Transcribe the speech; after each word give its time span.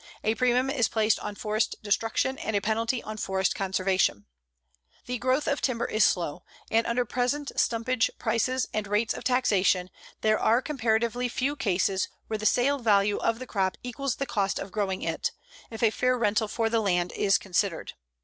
A 0.23 0.33
premium 0.33 0.71
is 0.71 0.87
placed 0.89 1.19
on 1.19 1.35
forest 1.35 1.75
destruction 1.83 2.39
and 2.39 2.55
a 2.55 2.59
penalty 2.59 3.03
on 3.03 3.17
forest 3.17 3.53
conservation. 3.53 4.25
The 5.05 5.19
growth 5.19 5.47
of 5.47 5.61
timber 5.61 5.85
is 5.85 6.03
slow 6.03 6.43
and 6.71 6.87
under 6.87 7.05
present 7.05 7.51
stumpage 7.55 8.09
prices 8.17 8.67
and 8.73 8.87
rates 8.87 9.13
of 9.13 9.23
taxation 9.23 9.91
there 10.21 10.39
are 10.39 10.59
comparatively 10.59 11.29
few 11.29 11.55
cases 11.55 12.07
where 12.25 12.39
the 12.39 12.47
sale 12.47 12.79
value 12.79 13.17
of 13.17 13.37
the 13.37 13.45
crop 13.45 13.77
equals 13.83 14.15
the 14.15 14.25
cost 14.25 14.57
of 14.57 14.71
growing 14.71 15.03
it, 15.03 15.33
if 15.69 15.83
a 15.83 15.91
fair 15.91 16.17
rental 16.17 16.47
for 16.47 16.67
the 16.67 16.79
land 16.79 17.11
is 17.11 17.37
considered. 17.37 17.93